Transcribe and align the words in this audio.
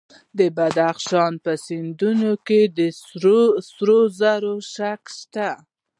د 0.37 0.39
بدخشان 0.57 1.33
په 1.43 1.51
سیندونو 1.65 2.31
کې 2.47 2.61
د 2.77 2.79
سرو 3.71 3.99
زرو 4.19 4.55
شګې 4.73 5.09
شته. 5.17 5.49